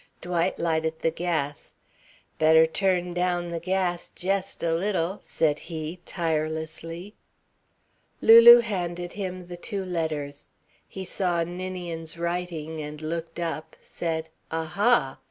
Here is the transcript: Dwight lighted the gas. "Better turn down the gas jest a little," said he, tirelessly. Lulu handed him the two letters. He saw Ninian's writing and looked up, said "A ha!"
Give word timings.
Dwight 0.19 0.57
lighted 0.57 1.01
the 1.01 1.11
gas. 1.11 1.75
"Better 2.39 2.65
turn 2.65 3.13
down 3.13 3.49
the 3.49 3.59
gas 3.59 4.09
jest 4.09 4.63
a 4.63 4.73
little," 4.73 5.19
said 5.21 5.59
he, 5.69 5.99
tirelessly. 6.07 7.13
Lulu 8.19 8.61
handed 8.61 9.13
him 9.13 9.45
the 9.45 9.57
two 9.57 9.85
letters. 9.85 10.49
He 10.89 11.05
saw 11.05 11.43
Ninian's 11.43 12.17
writing 12.17 12.81
and 12.81 12.99
looked 12.99 13.39
up, 13.39 13.75
said 13.79 14.29
"A 14.49 14.63
ha!" 14.65 15.19